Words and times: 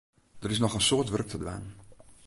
Der 0.43 0.49
is 0.53 0.61
noch 0.63 0.75
in 0.77 0.85
soad 0.87 1.11
wurk 1.11 1.29
te 1.29 1.37
dwaan. 1.41 1.65